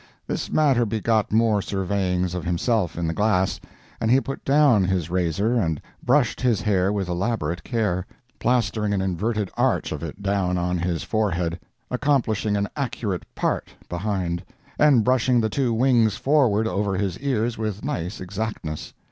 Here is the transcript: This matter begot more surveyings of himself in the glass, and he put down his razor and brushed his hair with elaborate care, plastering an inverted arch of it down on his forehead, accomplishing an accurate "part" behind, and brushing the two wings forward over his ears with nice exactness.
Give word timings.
This 0.25 0.49
matter 0.51 0.83
begot 0.83 1.31
more 1.31 1.61
surveyings 1.61 2.33
of 2.33 2.43
himself 2.43 2.97
in 2.97 3.05
the 3.05 3.13
glass, 3.13 3.59
and 3.99 4.09
he 4.09 4.19
put 4.19 4.43
down 4.43 4.83
his 4.83 5.11
razor 5.11 5.53
and 5.59 5.79
brushed 6.01 6.41
his 6.41 6.61
hair 6.61 6.91
with 6.91 7.07
elaborate 7.07 7.63
care, 7.63 8.07
plastering 8.39 8.93
an 8.95 9.01
inverted 9.03 9.51
arch 9.55 9.91
of 9.91 10.01
it 10.01 10.23
down 10.23 10.57
on 10.57 10.79
his 10.79 11.03
forehead, 11.03 11.59
accomplishing 11.91 12.57
an 12.57 12.67
accurate 12.75 13.25
"part" 13.35 13.75
behind, 13.87 14.43
and 14.79 15.03
brushing 15.03 15.39
the 15.39 15.49
two 15.49 15.71
wings 15.71 16.15
forward 16.15 16.67
over 16.67 16.97
his 16.97 17.19
ears 17.19 17.59
with 17.59 17.85
nice 17.85 18.19
exactness. 18.19 18.95